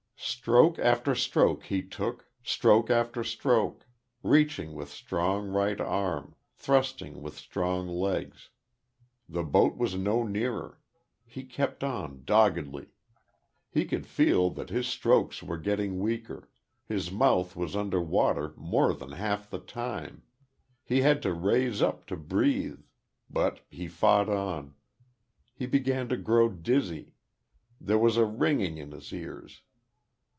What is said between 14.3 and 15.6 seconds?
that his strokes were